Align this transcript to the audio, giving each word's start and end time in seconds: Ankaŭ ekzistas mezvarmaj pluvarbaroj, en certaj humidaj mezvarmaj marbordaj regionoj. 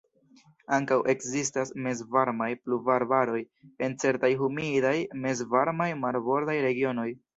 Ankaŭ 0.77 0.95
ekzistas 1.13 1.71
mezvarmaj 1.87 2.49
pluvarbaroj, 2.69 3.41
en 3.89 3.97
certaj 4.05 4.33
humidaj 4.41 4.97
mezvarmaj 5.27 5.91
marbordaj 6.07 6.57
regionoj. 6.67 7.11